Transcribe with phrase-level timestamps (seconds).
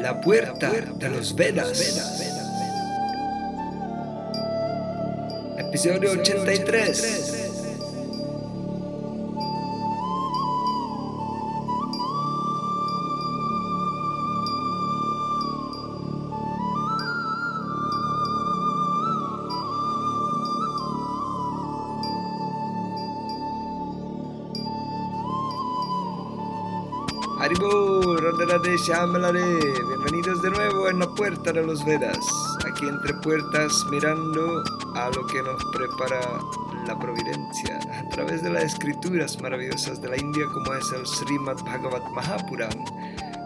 [0.00, 1.80] La puerta de los Vedas.
[5.58, 7.37] Episodio 83.
[28.78, 29.42] Shyamalare.
[29.88, 32.18] Bienvenidos de nuevo en la puerta de los Vedas.
[32.64, 34.62] Aquí entre puertas mirando
[34.94, 36.20] a lo que nos prepara
[36.86, 41.56] la providencia a través de las escrituras maravillosas de la India como es el Srimad
[41.64, 42.84] Bhagavat Mahapuran,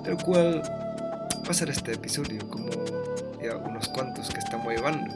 [0.05, 2.71] del cual va a ser este episodio como
[3.43, 5.15] ya unos cuantos que estamos llevando.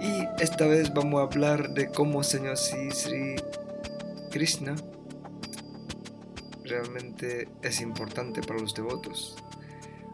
[0.00, 3.36] Y esta vez vamos a hablar de cómo Señor Sri
[4.30, 4.76] Krishna
[6.64, 9.36] realmente es importante para los devotos,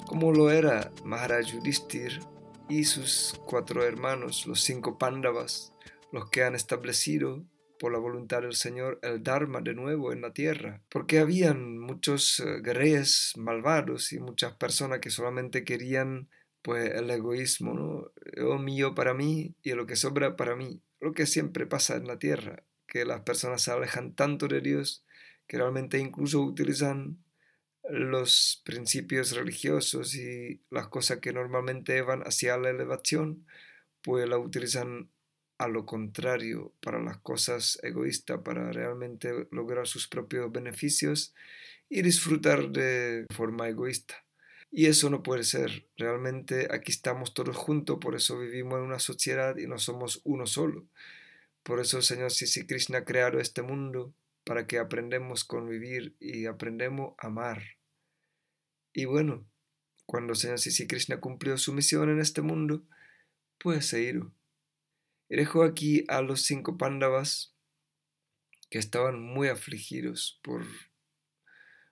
[0.06, 2.20] como lo era Maharaj Yudhishthir
[2.68, 5.72] y sus cuatro hermanos, los cinco Pándavas,
[6.12, 7.44] los que han establecido
[7.78, 12.40] por la voluntad del Señor el Dharma de nuevo en la tierra, porque habían muchos
[12.40, 16.28] eh, guerreros malvados y muchas personas que solamente querían
[16.62, 18.12] pues el egoísmo, ¿no?
[18.34, 22.06] Lo mío para mí y lo que sobra para mí, lo que siempre pasa en
[22.06, 25.04] la tierra, que las personas se alejan tanto de Dios
[25.50, 27.18] que realmente incluso utilizan
[27.88, 33.48] los principios religiosos y las cosas que normalmente van hacia la elevación,
[34.00, 35.10] pues la utilizan
[35.58, 41.34] a lo contrario para las cosas egoístas, para realmente lograr sus propios beneficios
[41.88, 44.24] y disfrutar de forma egoísta.
[44.70, 45.88] Y eso no puede ser.
[45.96, 50.46] Realmente aquí estamos todos juntos, por eso vivimos en una sociedad y no somos uno
[50.46, 50.86] solo.
[51.64, 54.14] Por eso el Señor Sisi Krishna ha creado este mundo
[54.50, 57.62] para que aprendamos convivir y aprendemos a amar.
[58.92, 59.48] Y bueno,
[60.06, 62.84] cuando Señor Sisi Krishna cumplió su misión en este mundo,
[63.58, 64.34] pues se iró.
[65.28, 67.54] Y dejó aquí a los cinco pándavas
[68.70, 70.66] que estaban muy afligidos por,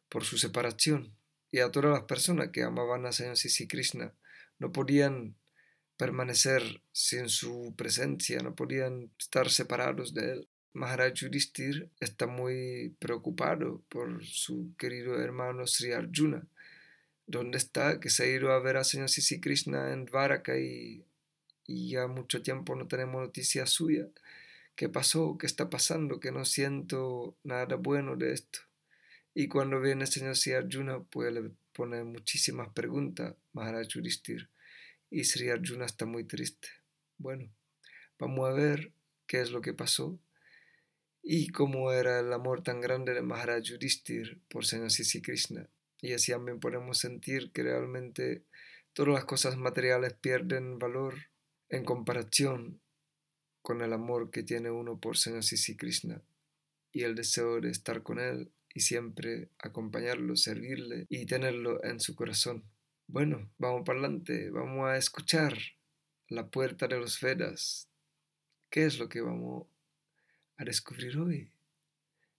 [0.08, 1.16] por su separación
[1.52, 4.16] y a todas las personas que amaban a Señor Sisi Krishna
[4.58, 5.36] no podían
[5.96, 10.48] permanecer sin su presencia, no podían estar separados de él.
[10.74, 16.46] Maharaj Yudhishthir está muy preocupado por su querido hermano Sri Arjuna.
[17.26, 18.00] ¿Dónde está?
[18.00, 21.04] Que se ha ido a ver a Señor Sisi Krishna en Dvaraka y,
[21.66, 24.08] y ya mucho tiempo no tenemos noticia suya.
[24.76, 25.36] ¿Qué pasó?
[25.38, 26.20] ¿Qué está pasando?
[26.20, 28.60] Que no siento nada bueno de esto.
[29.34, 34.48] Y cuando viene el Señor Sri Arjuna, pues le pone muchísimas preguntas Maharaj Yudhishthir.
[35.10, 36.68] Y Sri Arjuna está muy triste.
[37.16, 37.50] Bueno,
[38.18, 38.92] vamos a ver
[39.26, 40.18] qué es lo que pasó
[41.22, 45.68] y cómo era el amor tan grande de Maharaj Yudhishthir por Señor Sisi Krishna.
[46.00, 48.44] Y así también podemos sentir que realmente
[48.92, 51.14] todas las cosas materiales pierden valor
[51.68, 52.80] en comparación
[53.62, 56.22] con el amor que tiene uno por Señor Sisi Krishna
[56.92, 62.14] y el deseo de estar con él y siempre acompañarlo, servirle y tenerlo en su
[62.14, 62.64] corazón.
[63.06, 65.58] Bueno, vamos para adelante, vamos a escuchar
[66.28, 67.88] la puerta de los Vedas.
[68.70, 69.66] ¿Qué es lo que vamos
[70.58, 71.52] a descubrir hoy,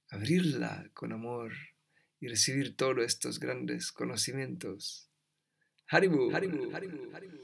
[0.10, 1.54] abrirla con amor
[2.20, 5.10] y recibir todos estos grandes conocimientos.
[5.88, 7.38] Haribu, Haribu, Haribu, Haribu.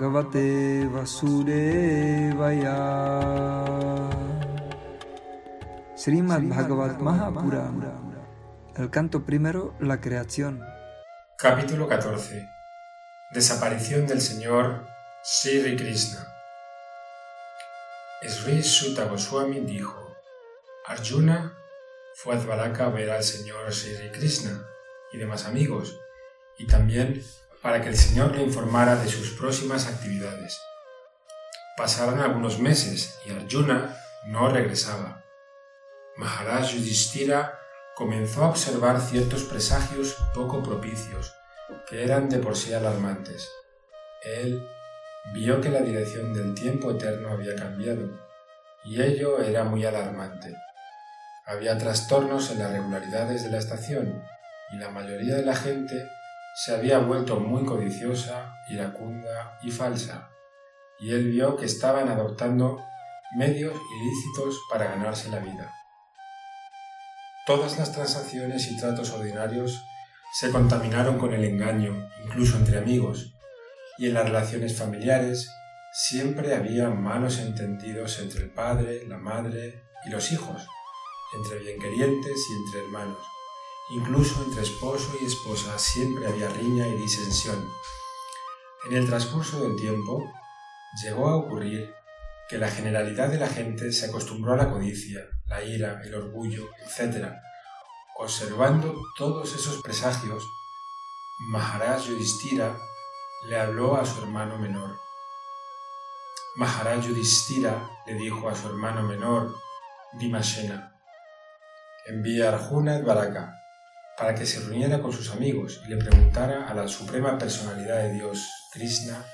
[0.00, 2.72] Bhagavate Vasudevaya.
[5.94, 8.00] Srimad Bhagavat Mahapurana.
[8.78, 10.64] El canto primero, la creación.
[11.36, 12.48] Capítulo 14.
[13.34, 14.86] Desaparición del Señor
[15.22, 16.26] Sri Krishna.
[18.26, 20.16] Sri Sutta Goswami dijo:
[20.86, 21.52] Arjuna
[22.14, 24.64] fue a Dvaraka a ver al Señor Sri Krishna
[25.12, 26.00] y demás amigos,
[26.56, 27.22] y también
[27.62, 30.60] para que el Señor le informara de sus próximas actividades.
[31.76, 33.96] Pasaron algunos meses y Arjuna
[34.26, 35.24] no regresaba.
[36.16, 37.58] Maharaj Yudhishthira
[37.94, 41.32] comenzó a observar ciertos presagios poco propicios,
[41.88, 43.48] que eran de por sí alarmantes.
[44.22, 44.66] Él
[45.32, 48.08] vio que la dirección del tiempo eterno había cambiado,
[48.84, 50.54] y ello era muy alarmante.
[51.46, 54.22] Había trastornos en las regularidades de la estación,
[54.72, 56.08] y la mayoría de la gente
[56.54, 60.30] se había vuelto muy codiciosa, iracunda y falsa,
[60.98, 62.78] y él vio que estaban adoptando
[63.36, 65.72] medios ilícitos para ganarse la vida.
[67.46, 69.82] Todas las transacciones y tratos ordinarios
[70.32, 73.34] se contaminaron con el engaño, incluso entre amigos,
[73.98, 75.50] y en las relaciones familiares
[75.92, 80.66] siempre había malos entendidos entre el padre, la madre y los hijos,
[81.34, 83.39] entre bienquerientes y entre hermanos.
[83.92, 87.68] Incluso entre esposo y esposa siempre había riña y disensión.
[88.88, 90.32] En el transcurso del tiempo
[91.02, 91.92] llegó a ocurrir
[92.48, 96.68] que la generalidad de la gente se acostumbró a la codicia, la ira, el orgullo,
[96.84, 97.32] etc.
[98.16, 100.44] Observando todos esos presagios,
[101.48, 102.78] Maharaj Yudhishthira
[103.48, 105.00] le habló a su hermano menor.
[106.54, 109.52] Maharaj Yudhishthira le dijo a su hermano menor,
[110.12, 110.96] Bhimashena,
[112.06, 113.59] envía a Arjuna Dvaraka
[114.20, 118.12] para que se reuniera con sus amigos y le preguntara a la suprema personalidad de
[118.12, 119.24] Dios, Krishna,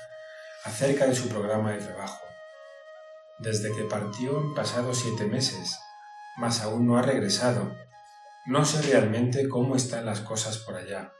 [0.63, 2.23] acerca de su programa de trabajo.
[3.37, 5.77] Desde que partió han pasado siete meses,
[6.37, 7.75] mas aún no ha regresado.
[8.45, 11.11] No sé realmente cómo están las cosas por allá.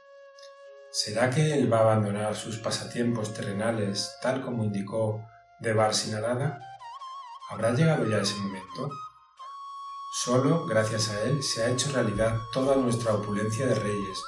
[0.90, 5.26] ¿Será que él va a abandonar sus pasatiempos terrenales tal como indicó
[5.60, 6.58] Devar Sinarada?
[7.50, 8.88] ¿Habrá llegado ya ese momento?
[10.10, 14.22] Solo gracias a él se ha hecho realidad toda nuestra opulencia de reyes,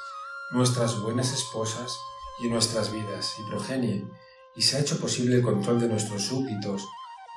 [0.52, 1.98] nuestras buenas esposas
[2.38, 4.06] y nuestras vidas y progenie,
[4.54, 6.86] y se ha hecho posible el control de nuestros súbditos,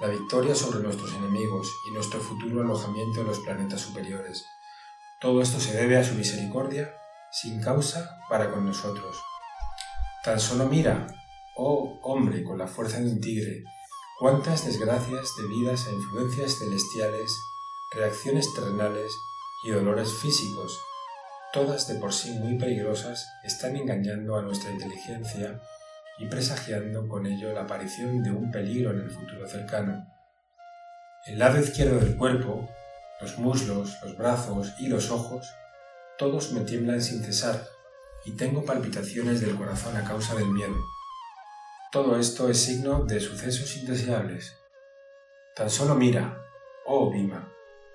[0.02, 4.46] la victoria sobre nuestros enemigos y nuestro futuro alojamiento en los planetas superiores.
[5.22, 6.94] Todo esto se debe a su misericordia
[7.32, 9.16] sin causa para con nosotros.
[10.22, 11.08] Tan solo mira,
[11.56, 13.64] oh hombre con la fuerza de un tigre,
[14.20, 17.40] cuántas desgracias debidas a influencias celestiales,
[17.96, 19.12] reacciones terrenales
[19.64, 20.80] y dolores físicos,
[21.52, 25.62] todas de por sí muy peligrosas, están engañando a nuestra inteligencia
[26.18, 30.08] y presagiando con ello la aparición de un peligro en el futuro cercano.
[31.26, 32.70] El lado izquierdo del cuerpo,
[33.22, 35.48] los muslos, los brazos y los ojos,
[36.18, 37.68] todos me tiemblan sin cesar
[38.26, 40.76] y tengo palpitaciones del corazón a causa del miedo.
[41.92, 44.56] Todo esto es signo de sucesos indeseables.
[45.56, 46.44] Tan solo mira,
[46.86, 47.53] oh Bima,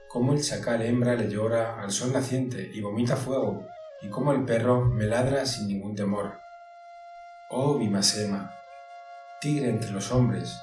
[0.09, 3.67] cómo el chacal hembra le llora al sol naciente y vomita fuego,
[4.01, 6.39] y cómo el perro me ladra sin ningún temor.
[7.51, 8.55] Oh Vimasema,
[9.41, 10.59] tigre entre los hombres,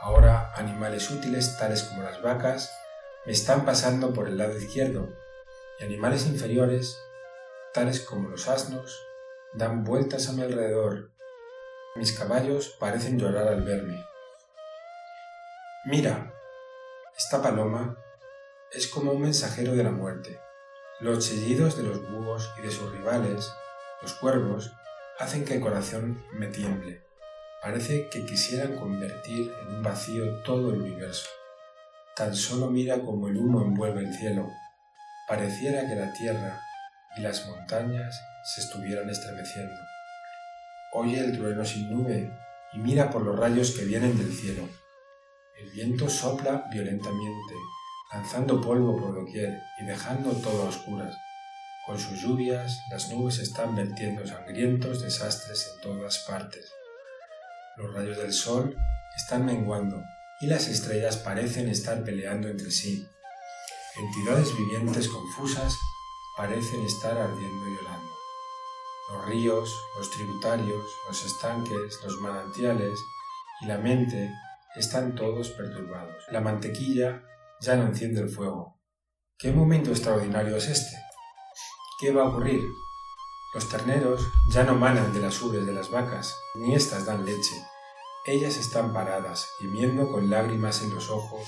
[0.00, 2.72] ahora animales útiles tales como las vacas
[3.26, 5.08] me están pasando por el lado izquierdo,
[5.80, 6.98] y animales inferiores,
[7.72, 9.02] tales como los asnos,
[9.54, 11.10] dan vueltas a mi alrededor.
[11.96, 14.04] Mis caballos parecen llorar al verme.
[15.86, 16.32] Mira,
[17.16, 18.03] esta paloma
[18.74, 20.40] es como un mensajero de la muerte.
[21.00, 23.52] Los chillidos de los búhos y de sus rivales,
[24.02, 24.72] los cuervos,
[25.18, 27.04] hacen que el corazón me tiemble.
[27.62, 31.28] Parece que quisieran convertir en un vacío todo el universo.
[32.16, 34.50] Tan solo mira como el humo envuelve el cielo.
[35.28, 36.60] Pareciera que la tierra
[37.16, 38.20] y las montañas
[38.54, 39.74] se estuvieran estremeciendo.
[40.92, 42.30] Oye el trueno sin nube
[42.72, 44.68] y mira por los rayos que vienen del cielo.
[45.58, 47.54] El viento sopla violentamente,
[48.14, 51.16] lanzando polvo por doquier y dejando todo a oscuras.
[51.84, 56.72] Con sus lluvias, las nubes están vertiendo sangrientos desastres en todas partes.
[57.76, 58.76] Los rayos del sol
[59.16, 60.00] están menguando
[60.40, 63.04] y las estrellas parecen estar peleando entre sí.
[63.96, 65.76] Entidades vivientes confusas
[66.36, 68.10] parecen estar ardiendo y llorando.
[69.10, 72.96] Los ríos, los tributarios, los estanques, los manantiales
[73.60, 74.30] y la mente
[74.76, 76.24] están todos perturbados.
[76.30, 77.22] La mantequilla
[77.64, 78.80] ya no enciende el fuego.
[79.38, 80.96] ¿Qué momento extraordinario es este?
[82.00, 82.60] ¿Qué va a ocurrir?
[83.54, 87.54] Los terneros ya no manan de las ubres de las vacas, ni éstas dan leche.
[88.26, 91.46] Ellas están paradas, gimiendo con lágrimas en los ojos,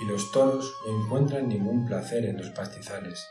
[0.00, 3.26] y los toros no encuentran ningún placer en los pastizales.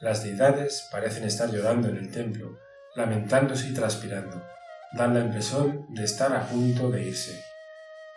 [0.00, 2.58] Las deidades parecen estar llorando en el templo,
[2.94, 4.42] lamentándose y transpirando.
[4.92, 7.51] Dan la impresión de estar a punto de irse.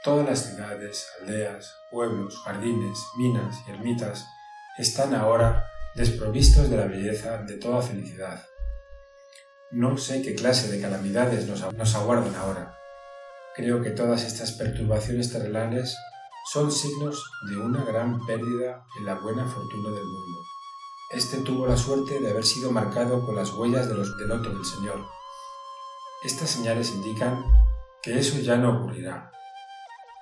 [0.05, 4.27] Todas las ciudades, aldeas, pueblos, jardines, minas y ermitas
[4.77, 8.45] están ahora desprovistos de la belleza de toda felicidad.
[9.71, 12.77] No sé qué clase de calamidades nos, aguardan ahora.
[13.55, 15.97] Creo que todas estas perturbaciones terrenales
[16.53, 20.39] son signos de una gran pérdida en la buena fortuna del mundo.
[21.09, 24.65] Este tuvo la suerte de haber sido marcado con las huellas de los denotos del
[24.65, 25.03] Señor.
[26.23, 27.43] Estas señales indican
[28.03, 29.31] que eso ya no ocurrirá.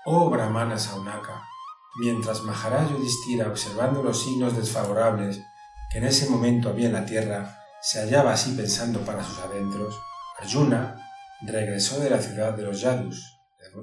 [0.05, 1.47] Oh Brahmana Saunaka,
[1.95, 5.41] mientras Maharaj Yudhishthira, observando los signos desfavorables
[5.89, 9.97] que en ese momento había en la tierra, se hallaba así pensando para sus adentros,
[10.37, 10.97] Arjuna
[11.41, 13.39] regresó de la ciudad de los Yadus,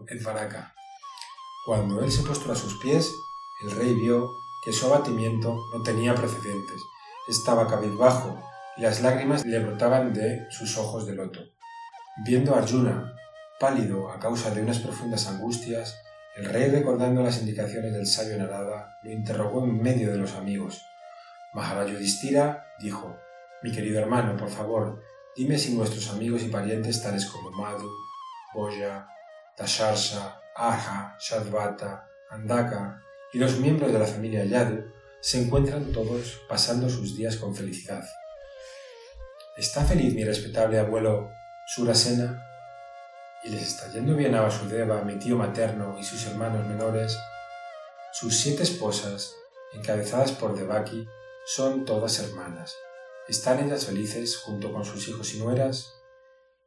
[0.08, 0.74] en Varaka.
[1.64, 3.10] Cuando él se postró a sus pies,
[3.64, 4.28] el rey vio
[4.62, 6.82] que su abatimiento no tenía precedentes.
[7.30, 8.38] Estaba cabizbajo
[8.76, 11.40] y las lágrimas le brotaban de sus ojos de loto.
[12.26, 13.14] Viendo a Arjuna,
[13.58, 15.94] pálido a causa de unas profundas angustias,
[16.37, 20.84] el rey, recordando las indicaciones del sabio Narada, lo interrogó en medio de los amigos.
[21.52, 23.16] Maharajudistira dijo,
[23.62, 25.02] Mi querido hermano, por favor,
[25.37, 27.90] dime si nuestros amigos y parientes tales como Madhu,
[28.54, 29.06] Boya,
[29.56, 34.84] Tasharsha, Aja, Shadvata, Andaka y los miembros de la familia Yadu
[35.20, 38.04] se encuentran todos pasando sus días con felicidad.
[39.56, 41.30] ¿Está feliz mi respetable abuelo
[41.66, 42.50] Surasena?
[43.42, 47.16] ¿Y les está yendo bien a Vasudeva, mi tío materno y sus hermanos menores?
[48.12, 49.35] Sus siete esposas,
[49.73, 51.09] encabezadas por Devaki,
[51.47, 52.76] son todas hermanas.
[53.28, 55.94] ¿Están ellas felices junto con sus hijos y nueras?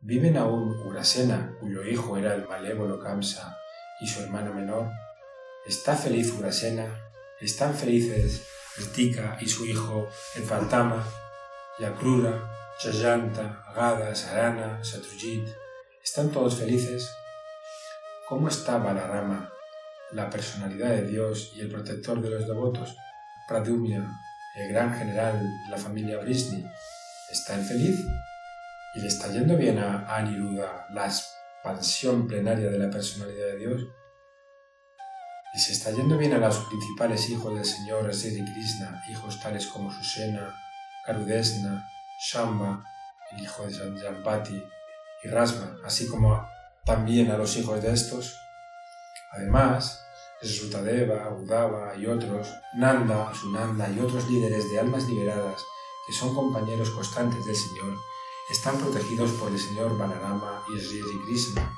[0.02, 3.56] ¿Viven aún Urasena, cuyo hijo era el malévolo Kamsa,
[4.02, 4.90] y su hermano menor?
[5.68, 7.12] ¿Está feliz Urasena?
[7.40, 11.06] ¿Están felices Ritika y su hijo el Fantama,
[11.78, 15.63] Yakrura, Jayanta, Agada, Sarana, Satrujit?
[16.04, 17.10] ¿Están todos felices?
[18.28, 19.50] ¿Cómo está Balarama,
[20.12, 22.94] la personalidad de Dios y el protector de los devotos?
[23.48, 24.06] Pradumya,
[24.56, 26.70] el gran general de la familia Brisni,
[27.32, 27.98] ¿está él feliz?
[28.96, 33.82] ¿Y le está yendo bien a Aniruddha la expansión plenaria de la personalidad de Dios?
[35.54, 39.68] ¿Y se está yendo bien a los principales hijos del Señor Sri Krishna, hijos tales
[39.68, 40.54] como Susena,
[41.06, 41.88] Karudesna,
[42.30, 42.84] Shamba,
[43.32, 44.62] el hijo de Sanjampati
[45.24, 46.48] y Rasma, así como
[46.86, 48.36] también a los hijos de estos?
[49.32, 50.04] Además,
[50.42, 55.62] Srutadeva, Udava y otros, Nanda, Sunanda y otros líderes de almas liberadas
[56.06, 57.98] que son compañeros constantes del Señor,
[58.50, 61.74] están protegidos por el Señor Balarama y Sri Krishna.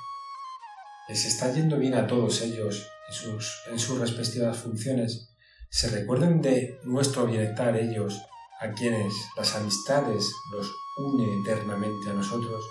[1.07, 5.29] Les está yendo bien a todos ellos en sus, en sus respectivas funciones.
[5.69, 8.19] Se recuerdan de nuestro bienestar ellos,
[8.59, 12.65] a quienes las amistades los une eternamente a nosotros.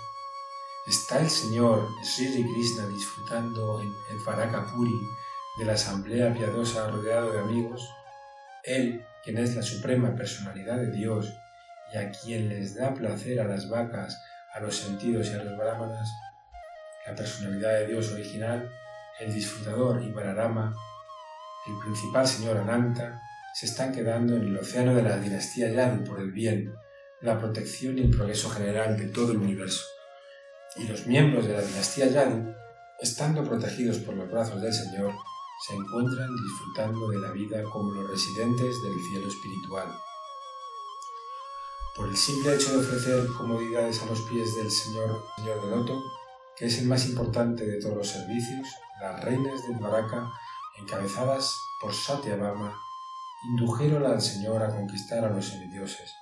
[0.87, 4.93] ¿Está el Señor Sri Krishna disfrutando en el Puri
[5.57, 7.89] de la asamblea piadosa rodeado de amigos,
[8.63, 11.33] Él, quien es la suprema personalidad de Dios
[11.91, 14.21] y a quien les da placer a las vacas,
[14.53, 16.07] a los sentidos y a los brahmanas,
[17.07, 18.69] la personalidad de Dios original,
[19.19, 20.71] el disfrutador y Balarama,
[21.65, 23.19] el principal señor Ananta,
[23.55, 26.75] se están quedando en el océano de la dinastía Yadu por el bien,
[27.21, 29.94] la protección y el progreso general de todo el universo.
[30.77, 32.53] Y los miembros de la dinastía Yadu,
[32.99, 35.13] estando protegidos por los brazos del Señor,
[35.67, 39.87] se encuentran disfrutando de la vida como los residentes del cielo espiritual.
[41.95, 46.03] Por el simple hecho de ofrecer comodidades a los pies del Señor, Señor de Loto,
[46.57, 48.67] que es el más importante de todos los servicios,
[48.99, 50.29] las reinas de Dvaraka,
[50.77, 52.77] encabezadas por Satyabhama,
[53.49, 56.13] indujeron al Señor a conquistar a los semidioses.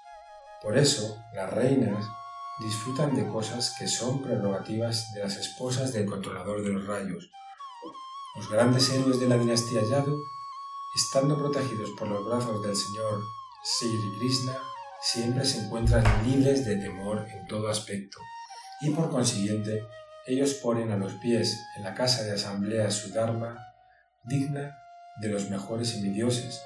[0.61, 2.05] Por eso, las reinas
[2.59, 7.29] disfrutan de cosas que son prerrogativas de las esposas del controlador de los rayos,
[8.35, 10.23] los grandes héroes de la dinastía Yadu,
[10.95, 13.21] estando protegidos por los brazos del señor
[13.63, 14.57] Sri Krishna,
[15.01, 18.19] siempre se encuentran libres de temor en todo aspecto,
[18.81, 19.87] y por consiguiente
[20.25, 23.57] ellos ponen a los pies en la casa de asamblea su Dharma
[24.23, 24.77] digna
[25.21, 26.61] de los mejores semidioses,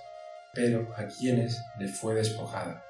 [0.53, 2.83] pero a quienes le fue despojada.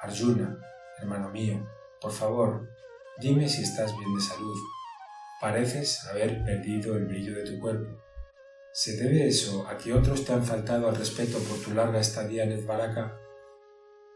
[0.00, 0.58] Arjuna,
[0.98, 1.66] hermano mío,
[2.00, 2.68] por favor,
[3.20, 4.56] dime si estás bien de salud.
[5.40, 8.02] Pareces haber perdido el brillo de tu cuerpo.
[8.72, 12.44] ¿Se debe eso a que otros te han faltado al respeto por tu larga estadía
[12.44, 13.16] en Esbaraca?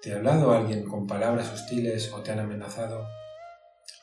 [0.01, 3.07] ¿Te ha hablado alguien con palabras hostiles o te han amenazado?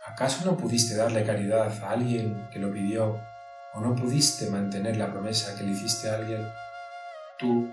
[0.08, 3.20] ¿Acaso no pudiste darle caridad a alguien que lo pidió
[3.74, 6.48] o no pudiste mantener la promesa que le hiciste a alguien?
[7.38, 7.70] Tú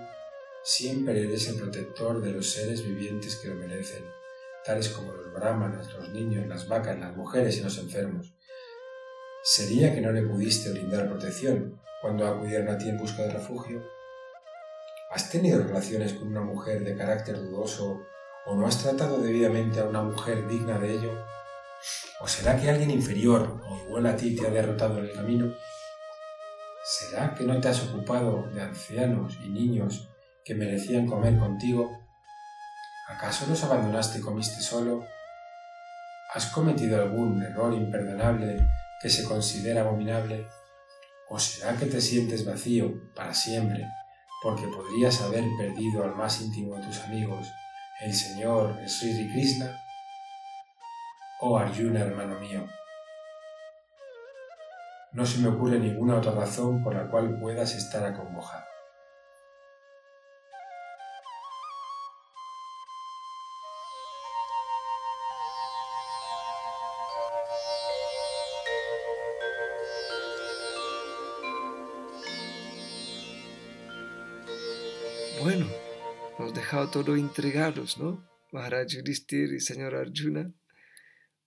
[0.63, 4.03] siempre eres el protector de los seres vivientes que lo merecen,
[4.67, 8.35] tales como los brahmanas, los niños, las vacas, las mujeres y los enfermos.
[9.41, 13.81] ¿Sería que no le pudiste brindar protección cuando acudieron a ti en busca de refugio?
[15.09, 18.01] ¿Has tenido relaciones con una mujer de carácter dudoso
[18.45, 21.11] o no has tratado debidamente a una mujer digna de ello?
[22.19, 25.53] ¿O será que alguien inferior o igual a ti te ha derrotado en el camino?
[26.83, 30.09] ¿Será que no te has ocupado de ancianos y niños
[30.43, 31.96] que merecían comer contigo?
[33.07, 35.05] ¿Acaso los abandonaste y comiste solo?
[36.33, 38.67] ¿Has cometido algún error imperdonable
[39.01, 40.47] que se considera abominable?
[41.29, 43.87] ¿O será que te sientes vacío para siempre
[44.43, 47.47] porque podrías haber perdido al más íntimo de tus amigos,
[48.01, 49.71] el Señor Sri Krishna?
[51.39, 52.67] Oh Arjuna, hermano mío,
[55.13, 58.76] no se me ocurre ninguna otra razón por la cual puedas estar acongojado.
[75.39, 75.67] Bueno,
[76.39, 78.27] nos dejado todo intrigados, ¿no?
[78.51, 80.51] Maharaj Yudhishthir y señor Arjuna.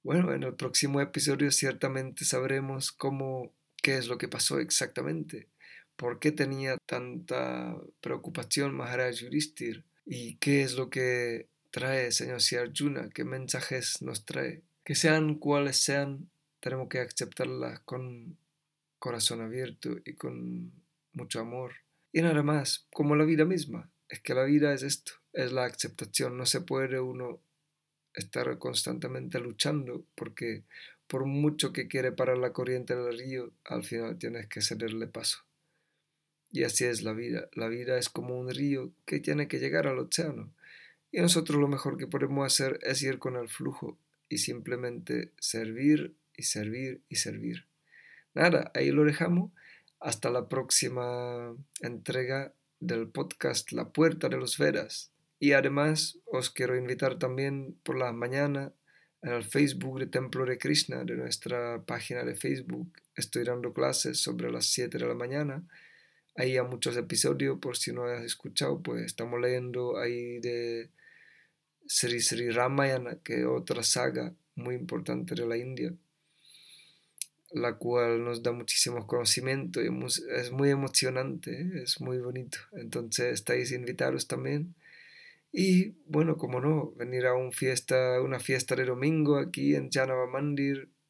[0.05, 5.49] Bueno, en el próximo episodio ciertamente sabremos cómo qué es lo que pasó exactamente,
[5.97, 13.11] por qué tenía tanta preocupación Maharaj Yudhishthir y qué es lo que trae Señor Arjuna,
[13.13, 14.63] qué mensajes nos trae.
[14.85, 16.31] Que sean cuales sean,
[16.61, 18.39] tenemos que aceptarlas con
[19.01, 20.73] corazón abierto y con
[21.13, 21.73] mucho amor.
[22.13, 25.65] Y nada más, como la vida misma, es que la vida es esto, es la
[25.65, 27.41] aceptación, no se puede uno
[28.15, 30.65] estar constantemente luchando porque
[31.07, 35.45] por mucho que quiere parar la corriente del río, al final tienes que cederle paso.
[36.53, 37.49] Y así es la vida.
[37.53, 40.53] La vida es como un río que tiene que llegar al océano.
[41.13, 43.99] Y nosotros lo mejor que podemos hacer es ir con el flujo
[44.29, 47.67] y simplemente servir y servir y servir.
[48.35, 49.53] Nada, ahí lo dejamos.
[50.01, 55.13] Hasta la próxima entrega del podcast La Puerta de los Vedas.
[55.39, 58.73] Y además os quiero invitar también por la mañana
[59.21, 62.91] en el Facebook de Templo de Krishna, de nuestra página de Facebook.
[63.15, 65.63] Estoy dando clases sobre las 7 de la mañana.
[66.35, 70.89] Ahí hay muchos episodios, por si no has escuchado, pues estamos leyendo ahí de
[71.87, 75.93] Sri Sri Ramayana, que es otra saga muy importante de la India,
[77.53, 79.89] la cual nos da muchísimos conocimientos y
[80.37, 81.83] es muy emocionante, ¿eh?
[81.83, 82.59] es muy bonito.
[82.73, 84.75] Entonces estáis invitados también
[85.53, 90.31] y bueno, como no, venir a un fiesta, una fiesta de domingo aquí en Janava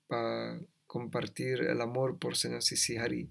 [0.06, 3.30] para compartir el amor por Señor Sisihari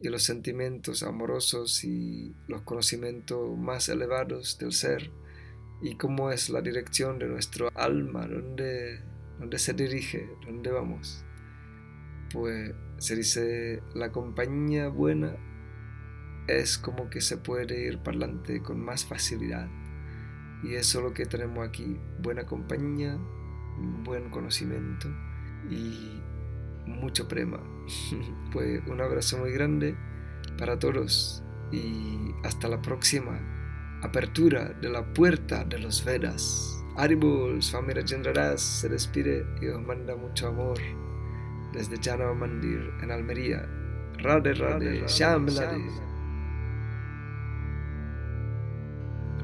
[0.00, 5.10] y los sentimientos amorosos y los conocimientos más elevados del ser
[5.82, 9.00] y cómo es la dirección de nuestro alma, dónde,
[9.38, 11.24] dónde se dirige, dónde vamos.
[12.32, 15.36] Pues se dice la compañía buena
[16.46, 19.68] es como que se puede ir para adelante con más facilidad.
[20.62, 23.18] Y eso es lo que tenemos aquí, buena compañía,
[24.04, 25.08] buen conocimiento
[25.70, 26.20] y
[26.86, 27.60] mucho prema.
[28.52, 29.96] pues un abrazo muy grande
[30.58, 33.40] para todos y hasta la próxima
[34.02, 36.76] apertura de la puerta de los Vedas.
[36.96, 40.78] Aribul, Swami Gendradas se despide y os manda mucho amor
[41.72, 43.66] desde Janava Mandir en Almería.
[44.18, 45.46] Radhe Radhe, Shyam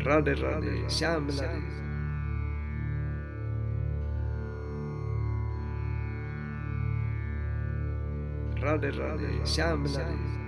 [0.05, 1.63] Radhe Radhe, Shyam Radhe.
[8.61, 10.46] Radhe Radhe, Shyam Radhe.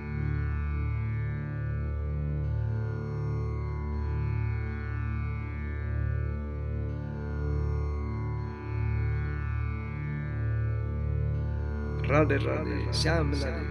[12.09, 13.67] Radhe Radhe, Shyam Radhe.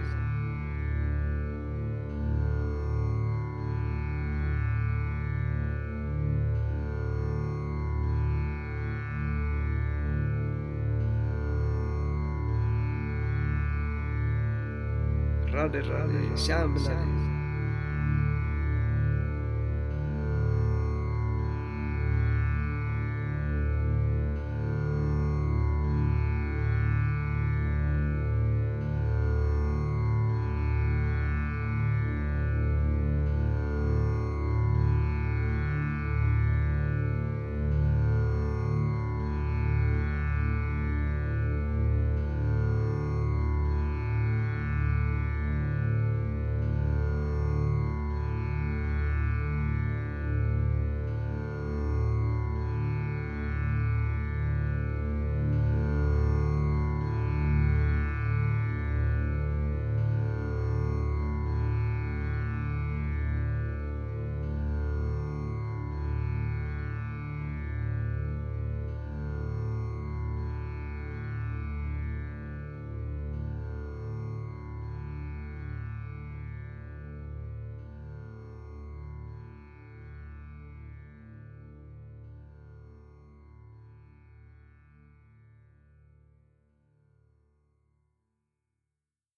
[15.52, 17.37] Radhe Radhe, Shyam Radhe.